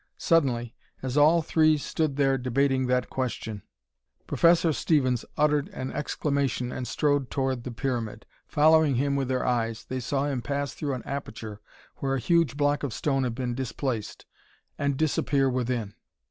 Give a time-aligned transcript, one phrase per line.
[0.17, 0.73] Suddenly,
[1.03, 3.61] as all three stood there debating that question,
[4.25, 8.25] Professor Stevens uttered an exclamation and strode toward the pyramid.
[8.47, 11.61] Following him with their eyes, they saw him pass through an aperture
[11.97, 14.25] where a huge block of stone had been displaced
[14.75, 15.93] and disappear within.